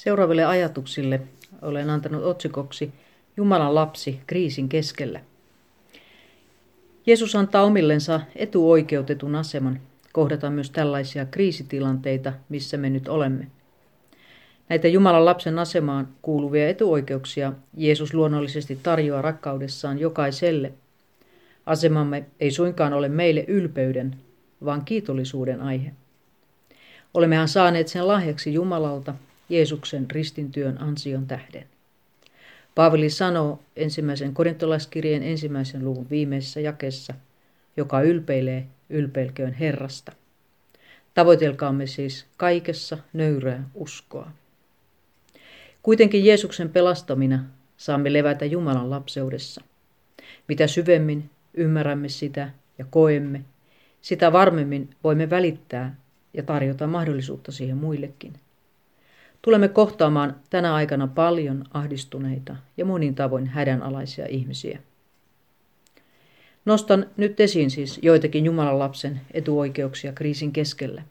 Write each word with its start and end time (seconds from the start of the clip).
Seuraaville 0.00 0.44
ajatuksille 0.44 1.20
olen 1.62 1.90
antanut 1.90 2.24
otsikoksi 2.24 2.92
Jumalan 3.36 3.74
lapsi 3.74 4.20
kriisin 4.26 4.68
keskellä. 4.68 5.20
Jeesus 7.06 7.36
antaa 7.36 7.62
omillensa 7.62 8.20
etuoikeutetun 8.36 9.34
aseman 9.34 9.80
kohdata 10.12 10.50
myös 10.50 10.70
tällaisia 10.70 11.26
kriisitilanteita, 11.26 12.32
missä 12.48 12.76
me 12.76 12.90
nyt 12.90 13.08
olemme. 13.08 13.46
Näitä 14.68 14.88
Jumalan 14.88 15.24
lapsen 15.24 15.58
asemaan 15.58 16.08
kuuluvia 16.22 16.68
etuoikeuksia 16.68 17.52
Jeesus 17.76 18.14
luonnollisesti 18.14 18.78
tarjoaa 18.82 19.22
rakkaudessaan 19.22 19.98
jokaiselle. 19.98 20.72
Asemamme 21.66 22.24
ei 22.40 22.50
suinkaan 22.50 22.92
ole 22.92 23.08
meille 23.08 23.44
ylpeyden, 23.48 24.16
vaan 24.64 24.84
kiitollisuuden 24.84 25.60
aihe. 25.60 25.92
Olemmehan 27.14 27.48
saaneet 27.48 27.88
sen 27.88 28.08
lahjaksi 28.08 28.54
Jumalalta 28.54 29.14
Jeesuksen 29.50 30.10
ristintyön 30.10 30.80
ansion 30.80 31.26
tähden. 31.26 31.66
Paavali 32.74 33.10
sanoo 33.10 33.60
ensimmäisen 33.76 34.34
korintolaiskirjeen 34.34 35.22
ensimmäisen 35.22 35.84
luvun 35.84 36.10
viimeisessä 36.10 36.60
jakessa, 36.60 37.14
joka 37.76 38.00
ylpeilee, 38.02 38.66
ylpeilköön 38.90 39.52
Herrasta. 39.52 40.12
Tavoitelkaamme 41.14 41.86
siis 41.86 42.26
kaikessa 42.36 42.98
nöyrää 43.12 43.70
uskoa. 43.74 44.30
Kuitenkin 45.82 46.24
Jeesuksen 46.24 46.68
pelastamina 46.68 47.44
saamme 47.76 48.12
levätä 48.12 48.44
Jumalan 48.44 48.90
lapseudessa. 48.90 49.62
Mitä 50.48 50.66
syvemmin 50.66 51.30
ymmärrämme 51.54 52.08
sitä 52.08 52.50
ja 52.78 52.84
koemme, 52.90 53.44
sitä 54.02 54.32
varmemmin 54.32 54.90
voimme 55.04 55.30
välittää 55.30 55.96
ja 56.34 56.42
tarjota 56.42 56.86
mahdollisuutta 56.86 57.52
siihen 57.52 57.76
muillekin. 57.76 58.32
Tulemme 59.42 59.68
kohtaamaan 59.68 60.36
tänä 60.50 60.74
aikana 60.74 61.06
paljon 61.06 61.64
ahdistuneita 61.74 62.56
ja 62.76 62.84
monin 62.84 63.14
tavoin 63.14 63.46
hädänalaisia 63.46 64.26
ihmisiä. 64.28 64.78
Nostan 66.64 67.06
nyt 67.16 67.40
esiin 67.40 67.70
siis 67.70 67.98
joitakin 68.02 68.44
Jumalan 68.44 68.78
lapsen 68.78 69.20
etuoikeuksia 69.34 70.12
kriisin 70.12 70.52
keskellä. 70.52 71.02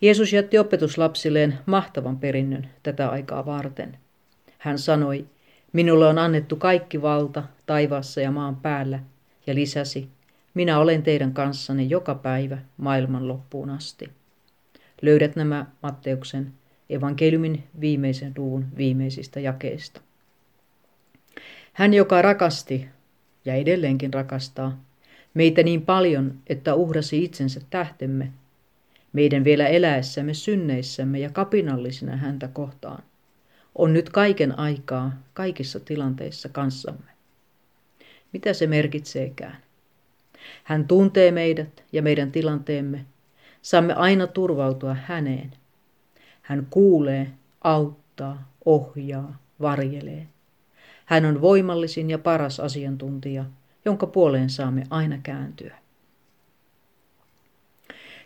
Jeesus 0.00 0.32
jätti 0.32 0.58
opetuslapsilleen 0.58 1.58
mahtavan 1.66 2.18
perinnön 2.18 2.68
tätä 2.82 3.08
aikaa 3.08 3.46
varten. 3.46 3.98
Hän 4.58 4.78
sanoi, 4.78 5.26
minulle 5.72 6.06
on 6.06 6.18
annettu 6.18 6.56
kaikki 6.56 7.02
valta 7.02 7.42
taivaassa 7.66 8.20
ja 8.20 8.30
maan 8.30 8.56
päällä, 8.56 9.00
ja 9.46 9.54
lisäsi, 9.54 10.08
minä 10.54 10.78
olen 10.78 11.02
teidän 11.02 11.32
kanssanne 11.32 11.82
joka 11.82 12.14
päivä 12.14 12.58
maailman 12.76 13.28
loppuun 13.28 13.70
asti. 13.70 14.10
Löydät 15.04 15.36
nämä 15.36 15.66
Matteuksen 15.82 16.52
evankeliumin 16.90 17.64
viimeisen 17.80 18.32
luvun 18.36 18.66
viimeisistä 18.76 19.40
jakeista. 19.40 20.00
Hän, 21.72 21.94
joka 21.94 22.22
rakasti 22.22 22.88
ja 23.44 23.54
edelleenkin 23.54 24.14
rakastaa 24.14 24.84
meitä 25.34 25.62
niin 25.62 25.82
paljon, 25.82 26.34
että 26.46 26.74
uhrasi 26.74 27.24
itsensä 27.24 27.60
tähtemme, 27.70 28.32
meidän 29.12 29.44
vielä 29.44 29.66
eläessämme 29.66 30.34
synneissämme 30.34 31.18
ja 31.18 31.30
kapinallisina 31.30 32.16
häntä 32.16 32.48
kohtaan, 32.48 33.02
on 33.74 33.92
nyt 33.92 34.10
kaiken 34.10 34.58
aikaa 34.58 35.12
kaikissa 35.34 35.80
tilanteissa 35.80 36.48
kanssamme. 36.48 37.10
Mitä 38.32 38.52
se 38.52 38.66
merkitseekään? 38.66 39.56
Hän 40.64 40.88
tuntee 40.88 41.30
meidät 41.30 41.84
ja 41.92 42.02
meidän 42.02 42.32
tilanteemme. 42.32 43.04
Saamme 43.64 43.94
aina 43.94 44.26
turvautua 44.26 44.94
häneen. 44.94 45.52
Hän 46.42 46.66
kuulee, 46.70 47.30
auttaa, 47.60 48.48
ohjaa, 48.64 49.38
varjelee. 49.60 50.26
Hän 51.04 51.24
on 51.24 51.40
voimallisin 51.40 52.10
ja 52.10 52.18
paras 52.18 52.60
asiantuntija, 52.60 53.44
jonka 53.84 54.06
puoleen 54.06 54.50
saamme 54.50 54.86
aina 54.90 55.18
kääntyä. 55.22 55.74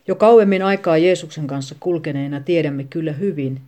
Jo 0.09 0.15
kauemmin 0.15 0.62
aikaa 0.62 0.99
Jeesuksen 0.99 1.47
kanssa 1.47 1.75
kulkeneena 1.81 2.41
tiedämme 2.41 2.85
kyllä 2.85 3.12
hyvin, 3.12 3.61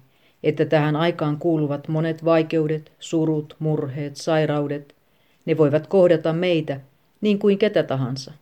että 0.43 0.65
tähän 0.65 0.97
aikaan 0.97 1.39
kuuluvat 1.39 1.89
monet 1.89 2.25
vaikeudet, 2.25 2.93
surut, 2.99 3.57
murheet, 3.59 4.17
sairaudet, 4.17 4.95
ne 5.47 5.57
voivat 5.57 5.87
kohdata 5.87 6.33
meitä 6.33 6.81
niin 7.21 7.39
kuin 7.39 7.59
ketä 7.59 7.83
tahansa. 7.83 8.33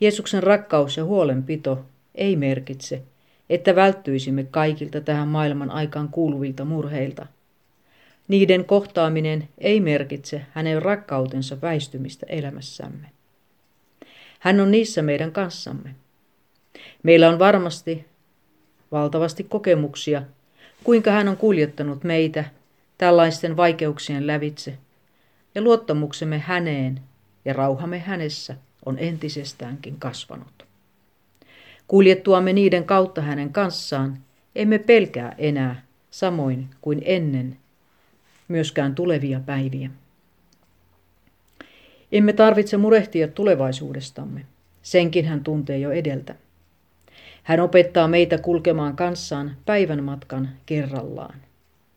Jeesuksen 0.00 0.42
rakkaus 0.42 0.96
ja 0.96 1.04
huolenpito 1.04 1.84
ei 2.14 2.36
merkitse, 2.36 3.02
että 3.50 3.74
välttyisimme 3.74 4.44
kaikilta 4.44 5.00
tähän 5.00 5.28
maailman 5.28 5.70
aikaan 5.70 6.08
kuuluvilta 6.08 6.64
murheilta. 6.64 7.26
Niiden 8.28 8.64
kohtaaminen 8.64 9.48
ei 9.58 9.80
merkitse 9.80 10.46
hänen 10.52 10.82
rakkautensa 10.82 11.60
väistymistä 11.62 12.26
elämässämme. 12.28 13.06
Hän 14.38 14.60
on 14.60 14.70
niissä 14.70 15.02
meidän 15.02 15.32
kanssamme. 15.32 15.94
Meillä 17.02 17.28
on 17.28 17.38
varmasti 17.38 18.04
valtavasti 18.92 19.44
kokemuksia, 19.44 20.22
kuinka 20.84 21.10
hän 21.10 21.28
on 21.28 21.36
kuljettanut 21.36 22.04
meitä 22.04 22.44
tällaisten 22.98 23.56
vaikeuksien 23.56 24.26
lävitse, 24.26 24.78
ja 25.54 25.62
luottamuksemme 25.62 26.38
häneen 26.38 27.00
ja 27.44 27.52
rauhamme 27.52 27.98
hänessä 27.98 28.56
on 28.86 28.98
entisestäänkin 28.98 29.96
kasvanut. 29.98 30.69
Kuljettuamme 31.90 32.52
niiden 32.52 32.84
kautta 32.84 33.22
hänen 33.22 33.52
kanssaan, 33.52 34.18
emme 34.54 34.78
pelkää 34.78 35.34
enää 35.38 35.82
samoin 36.10 36.68
kuin 36.80 37.02
ennen 37.04 37.56
myöskään 38.48 38.94
tulevia 38.94 39.40
päiviä. 39.46 39.90
Emme 42.12 42.32
tarvitse 42.32 42.76
murehtia 42.76 43.28
tulevaisuudestamme. 43.28 44.46
Senkin 44.82 45.24
hän 45.24 45.44
tuntee 45.44 45.78
jo 45.78 45.90
edeltä. 45.90 46.34
Hän 47.42 47.60
opettaa 47.60 48.08
meitä 48.08 48.38
kulkemaan 48.38 48.96
kanssaan 48.96 49.56
päivän 49.66 50.04
matkan 50.04 50.48
kerrallaan. 50.66 51.40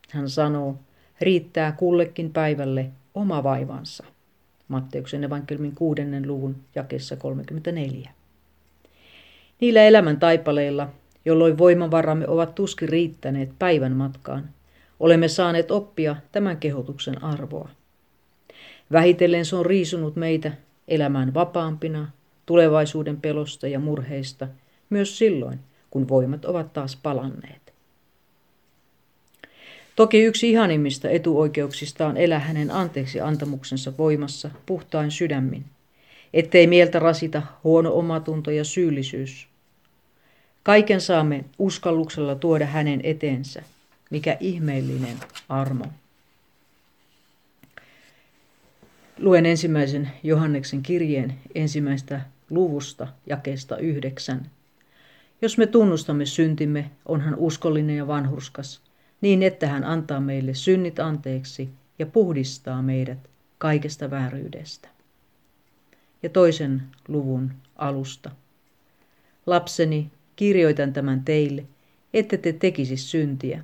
Hän 0.09 0.29
sanoo, 0.29 0.79
riittää 1.21 1.71
kullekin 1.71 2.33
päivälle 2.33 2.89
oma 3.13 3.43
vaivansa. 3.43 4.03
Matteuksen 4.67 5.23
evankeliumin 5.23 5.75
kuudennen 5.75 6.27
luvun 6.27 6.55
jakessa 6.75 7.15
34. 7.15 8.22
Niillä 9.63 9.83
elämän 9.83 10.19
taipaleilla, 10.19 10.89
jolloin 11.25 11.57
voimavaramme 11.57 12.27
ovat 12.27 12.55
tuskin 12.55 12.89
riittäneet 12.89 13.49
päivän 13.59 13.91
matkaan, 13.91 14.49
olemme 14.99 15.27
saaneet 15.27 15.71
oppia 15.71 16.15
tämän 16.31 16.57
kehotuksen 16.57 17.23
arvoa. 17.23 17.69
Vähitellen 18.91 19.45
se 19.45 19.55
on 19.55 19.65
riisunut 19.65 20.15
meitä 20.15 20.51
elämään 20.87 21.33
vapaampina, 21.33 22.11
tulevaisuuden 22.45 23.21
pelosta 23.21 23.67
ja 23.67 23.79
murheista, 23.79 24.47
myös 24.89 25.17
silloin, 25.17 25.59
kun 25.89 26.07
voimat 26.07 26.45
ovat 26.45 26.73
taas 26.73 26.99
palanneet. 27.03 27.73
Toki 29.95 30.23
yksi 30.23 30.49
ihanimmista 30.49 31.09
etuoikeuksista 31.09 32.07
on 32.07 32.17
elää 32.17 32.39
hänen 32.39 32.71
anteeksi 32.71 33.21
antamuksensa 33.21 33.93
voimassa 33.97 34.49
puhtain 34.65 35.11
sydämin, 35.11 35.65
ettei 36.33 36.67
mieltä 36.67 36.99
rasita 36.99 37.41
huono 37.63 37.93
omatunto 37.93 38.51
ja 38.51 38.63
syyllisyys. 38.63 39.52
Kaiken 40.63 41.01
saamme 41.01 41.45
uskalluksella 41.59 42.35
tuoda 42.35 42.65
hänen 42.65 42.99
eteensä, 43.03 43.63
mikä 44.09 44.37
ihmeellinen 44.39 45.17
armo. 45.49 45.85
Luen 49.19 49.45
ensimmäisen 49.45 50.11
Johanneksen 50.23 50.83
kirjeen 50.83 51.33
ensimmäistä 51.55 52.21
luvusta 52.49 53.07
jakeesta 53.25 53.77
yhdeksän. 53.77 54.49
Jos 55.41 55.57
me 55.57 55.67
tunnustamme 55.67 56.25
syntimme, 56.25 56.91
on 57.05 57.21
hän 57.21 57.35
uskollinen 57.35 57.97
ja 57.97 58.07
vanhurskas, 58.07 58.81
niin 59.21 59.43
että 59.43 59.67
hän 59.67 59.83
antaa 59.83 60.19
meille 60.19 60.53
synnit 60.53 60.99
anteeksi 60.99 61.69
ja 61.99 62.05
puhdistaa 62.05 62.81
meidät 62.81 63.29
kaikesta 63.57 64.11
vääryydestä. 64.11 64.87
Ja 66.23 66.29
toisen 66.29 66.83
luvun 67.07 67.53
alusta. 67.75 68.31
Lapseni, 69.45 70.11
kirjoitan 70.35 70.93
tämän 70.93 71.21
teille, 71.25 71.65
ette 72.13 72.37
te 72.37 72.53
tekisi 72.53 72.97
syntiä. 72.97 73.63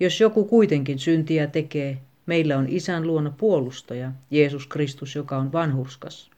Jos 0.00 0.20
joku 0.20 0.44
kuitenkin 0.44 0.98
syntiä 0.98 1.46
tekee, 1.46 1.98
meillä 2.26 2.58
on 2.58 2.66
isän 2.68 3.06
luona 3.06 3.34
puolustaja, 3.38 4.12
Jeesus 4.30 4.66
Kristus, 4.66 5.14
joka 5.14 5.36
on 5.36 5.52
vanhurskas. 5.52 6.30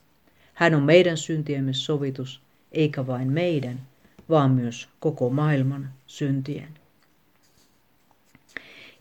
Hän 0.55 0.75
on 0.75 0.83
meidän 0.83 1.17
syntiemme 1.17 1.73
sovitus, 1.73 2.41
eikä 2.73 3.07
vain 3.07 3.33
meidän, 3.33 3.81
vaan 4.29 4.51
myös 4.51 4.89
koko 5.01 5.31
maailman 5.31 5.91
syntien. 6.07 6.69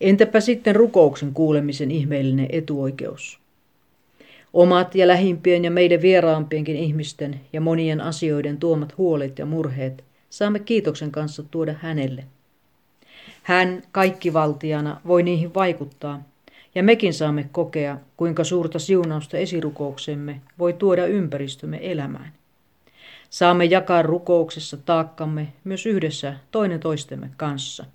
Entäpä 0.01 0.39
sitten 0.39 0.75
rukouksen 0.75 1.33
kuulemisen 1.33 1.91
ihmeellinen 1.91 2.47
etuoikeus? 2.49 3.39
Omat 4.53 4.95
ja 4.95 5.07
lähimpien 5.07 5.65
ja 5.65 5.71
meidän 5.71 6.01
vieraampienkin 6.01 6.75
ihmisten 6.75 7.41
ja 7.53 7.61
monien 7.61 8.01
asioiden 8.01 8.57
tuomat 8.57 8.97
huolet 8.97 9.39
ja 9.39 9.45
murheet 9.45 10.03
saamme 10.35 10.59
kiitoksen 10.59 11.11
kanssa 11.11 11.43
tuoda 11.43 11.75
hänelle. 11.81 12.25
Hän 13.43 13.83
kaikkivaltiana 13.91 15.01
voi 15.07 15.23
niihin 15.23 15.53
vaikuttaa, 15.53 16.23
ja 16.75 16.83
mekin 16.83 17.13
saamme 17.13 17.49
kokea, 17.51 17.97
kuinka 18.17 18.43
suurta 18.43 18.79
siunausta 18.79 19.37
esirukouksemme 19.37 20.41
voi 20.59 20.73
tuoda 20.73 21.05
ympäristömme 21.05 21.79
elämään. 21.81 22.33
Saamme 23.29 23.65
jakaa 23.65 24.01
rukouksessa 24.01 24.77
taakkamme 24.77 25.47
myös 25.63 25.85
yhdessä 25.85 26.35
toinen 26.51 26.79
toistemme 26.79 27.29
kanssa. 27.37 27.85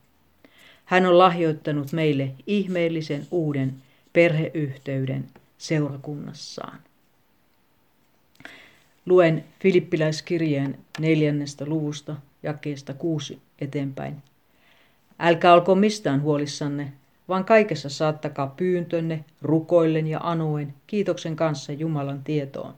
Hän 0.85 1.07
on 1.07 1.19
lahjoittanut 1.19 1.93
meille 1.93 2.31
ihmeellisen 2.47 3.27
uuden 3.31 3.75
perheyhteyden 4.13 5.25
seurakunnassaan. 5.59 6.79
Luen 9.07 9.45
Filippiläiskirjeen 9.61 10.79
neljännestä 10.99 11.67
luvusta 11.67 12.17
jakeesta 12.43 12.95
kuusi 12.95 13.39
eteenpäin. 13.59 14.23
Älkää 15.19 15.55
olko 15.55 15.75
mistään 15.75 16.23
huolissanne, 16.23 16.93
vaan 17.29 17.45
kaikessa 17.45 17.89
saattakaa 17.89 18.55
pyyntönne 18.57 19.25
rukoillen 19.43 20.07
ja 20.07 20.21
anoen 20.23 20.75
kiitoksen 20.87 21.37
kanssa 21.37 21.73
Jumalan 21.73 22.25
tietoon. 22.25 22.75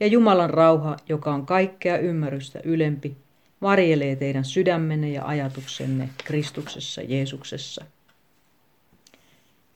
Ja 0.00 0.06
Jumalan 0.06 0.50
rauha, 0.50 0.96
joka 1.08 1.34
on 1.34 1.46
kaikkea 1.46 1.98
ymmärrystä 1.98 2.60
ylempi, 2.64 3.16
varjelee 3.62 4.16
teidän 4.16 4.44
sydämenne 4.44 5.10
ja 5.10 5.26
ajatuksenne 5.26 6.08
Kristuksessa 6.24 7.02
Jeesuksessa. 7.02 7.84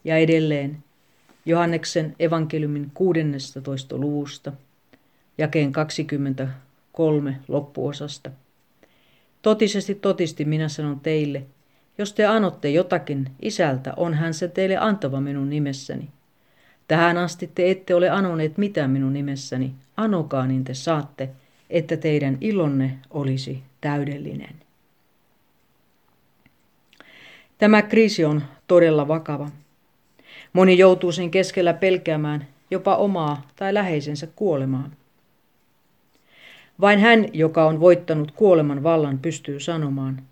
Ja 0.05 0.17
edelleen 0.17 0.85
Johanneksen 1.47 2.17
evankeliumin 2.19 2.91
16. 2.95 3.97
luvusta, 3.97 4.53
jakeen 5.39 5.73
23 5.73 7.41
loppuosasta. 7.49 8.31
Totisesti 9.47 9.95
totisti 9.95 10.45
minä 10.45 10.69
sanon 10.69 11.01
teille, 11.01 11.43
jos 11.99 12.13
te 12.13 12.25
anotte 12.25 12.71
jotakin 12.71 13.31
isältä, 13.43 13.95
on 13.97 14.15
hän 14.15 14.35
se 14.35 14.49
teille 14.49 14.77
antava 14.77 15.21
minun 15.21 15.51
nimessäni. 15.51 16.09
Tähän 16.89 17.19
asti 17.19 17.51
te 17.55 17.71
ette 17.71 17.95
ole 17.95 18.11
anoneet 18.11 18.59
mitään 18.59 18.91
minun 18.91 19.13
nimessäni, 19.13 19.75
anokaa 19.97 20.47
niin 20.47 20.65
te 20.65 20.75
saatte, 20.75 21.31
että 21.71 21.97
teidän 21.97 22.39
ilonne 22.41 22.99
olisi 23.11 23.63
täydellinen. 23.81 24.55
Tämä 27.59 27.83
kriisi 27.83 28.25
on 28.25 28.43
todella 28.67 29.09
vakava. 29.09 29.51
Moni 30.53 30.79
joutuu 30.79 31.13
sen 31.13 31.31
keskellä 31.31 31.75
pelkäämään 31.75 32.47
jopa 32.71 32.97
omaa 32.97 33.49
tai 33.57 33.75
läheisensä 33.75 34.27
kuolemaa. 34.27 34.91
Vain 36.81 36.99
hän, 36.99 37.27
joka 37.33 37.67
on 37.67 37.81
voittanut 37.81 38.31
kuoleman 38.31 38.83
vallan, 38.83 39.19
pystyy 39.19 39.61
sanomaan, 39.61 40.23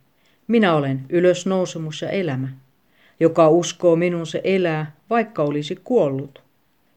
minä 0.49 0.75
olen 0.75 1.07
ylösnousemus 1.09 2.03
ja 2.03 2.11
elämä. 2.11 2.49
Joka 3.21 3.49
uskoo 3.49 3.97
minun 3.97 4.27
se 4.27 4.41
elää, 4.45 4.93
vaikka 5.11 5.43
olisi 5.43 5.81
kuollut. 5.85 6.43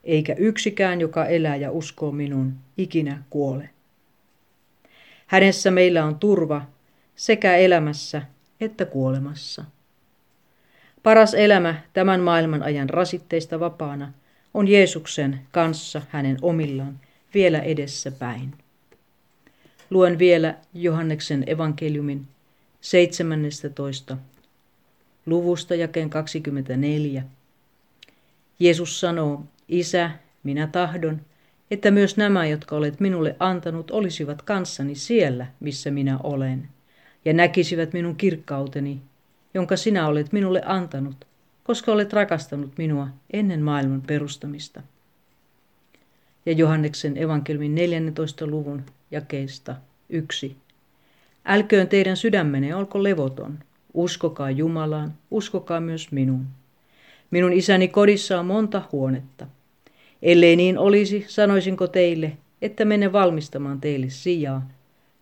Eikä 0.03 0.35
yksikään, 0.38 1.01
joka 1.01 1.25
elää 1.25 1.55
ja 1.55 1.71
uskoo 1.71 2.11
minun, 2.11 2.53
ikinä 2.77 3.23
kuole. 3.29 3.69
Hänessä 5.27 5.71
meillä 5.71 6.05
on 6.05 6.19
turva 6.19 6.61
sekä 7.15 7.55
elämässä 7.55 8.21
että 8.61 8.85
kuolemassa. 8.85 9.65
Paras 11.03 11.33
elämä 11.33 11.75
tämän 11.94 12.21
maailman 12.21 12.63
ajan 12.63 12.89
rasitteista 12.89 13.59
vapaana 13.59 14.13
on 14.53 14.67
Jeesuksen 14.67 15.39
kanssa 15.51 16.01
hänen 16.09 16.38
omillaan 16.41 16.99
vielä 17.33 17.59
edessä 17.59 18.11
päin. 18.11 18.53
Luen 19.89 20.19
vielä 20.19 20.55
Johanneksen 20.73 21.43
evankeliumin 21.47 22.27
17. 22.81 24.17
luvusta 25.25 25.75
jakeen 25.75 26.09
24. 26.09 27.23
Jeesus 28.59 28.99
sanoo, 28.99 29.43
Isä, 29.67 30.11
minä 30.43 30.67
tahdon, 30.67 31.21
että 31.71 31.91
myös 31.91 32.17
nämä, 32.17 32.45
jotka 32.45 32.75
olet 32.75 32.99
minulle 32.99 33.35
antanut, 33.39 33.91
olisivat 33.91 34.41
kanssani 34.41 34.95
siellä, 34.95 35.47
missä 35.59 35.91
minä 35.91 36.19
olen, 36.23 36.67
ja 37.25 37.33
näkisivät 37.33 37.93
minun 37.93 38.15
kirkkauteni, 38.15 39.01
jonka 39.53 39.77
sinä 39.77 40.07
olet 40.07 40.33
minulle 40.33 40.61
antanut, 40.65 41.25
koska 41.63 41.91
olet 41.91 42.13
rakastanut 42.13 42.77
minua 42.77 43.07
ennen 43.33 43.61
maailman 43.61 44.01
perustamista. 44.01 44.81
Ja 46.47 46.53
Johanneksen 46.53 47.17
evankelmin 47.17 47.75
14. 47.75 48.47
luvun 48.47 48.83
jakeesta 49.11 49.75
1. 50.09 50.55
Älköön 51.45 51.88
teidän 51.88 52.17
sydämenne 52.17 52.75
olko 52.75 53.03
levoton. 53.03 53.59
Uskokaa 53.94 54.51
Jumalaan, 54.51 55.13
uskokaa 55.31 55.79
myös 55.79 56.11
minun. 56.11 56.45
Minun 57.31 57.53
isäni 57.53 57.88
kodissa 57.88 58.39
on 58.39 58.45
monta 58.45 58.81
huonetta. 58.91 59.47
Ellei 60.21 60.55
niin 60.55 60.77
olisi, 60.77 61.25
sanoisinko 61.27 61.88
teille, 61.88 62.38
että 62.61 62.85
mene 62.85 63.11
valmistamaan 63.11 63.81
teille 63.81 64.09
sijaa. 64.09 64.69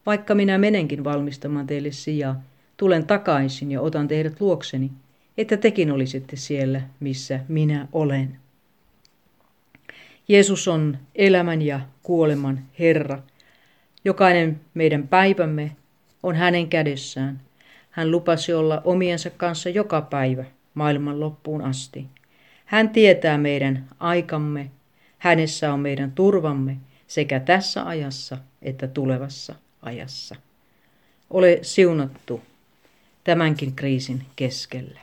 Vaikka 0.05 0.35
minä 0.35 0.57
menenkin 0.57 1.03
valmistamaan 1.03 1.67
teille 1.67 1.91
sijaa, 1.91 2.41
tulen 2.77 3.05
takaisin 3.05 3.71
ja 3.71 3.81
otan 3.81 4.07
teidät 4.07 4.41
luokseni, 4.41 4.91
että 5.37 5.57
tekin 5.57 5.91
olisitte 5.91 6.35
siellä, 6.35 6.81
missä 6.99 7.39
minä 7.47 7.87
olen. 7.93 8.44
Jeesus 10.27 10.67
on 10.67 10.97
elämän 11.15 11.61
ja 11.61 11.79
kuoleman 12.03 12.59
Herra. 12.79 13.19
Jokainen 14.05 14.61
meidän 14.73 15.07
päivämme 15.07 15.71
on 16.23 16.35
hänen 16.35 16.67
kädessään. 16.67 17.41
Hän 17.91 18.11
lupasi 18.11 18.53
olla 18.53 18.81
omiensa 18.83 19.29
kanssa 19.29 19.69
joka 19.69 20.01
päivä 20.01 20.45
maailman 20.73 21.19
loppuun 21.19 21.61
asti. 21.61 22.05
Hän 22.65 22.89
tietää 22.89 23.37
meidän 23.37 23.87
aikamme, 23.99 24.71
hänessä 25.17 25.73
on 25.73 25.79
meidän 25.79 26.11
turvamme 26.11 26.77
sekä 27.07 27.39
tässä 27.39 27.87
ajassa 27.87 28.37
että 28.61 28.87
tulevassa 28.87 29.55
ajassa. 29.81 30.35
Ole 31.29 31.59
siunattu 31.61 32.41
tämänkin 33.23 33.75
kriisin 33.75 34.25
keskellä. 34.35 34.99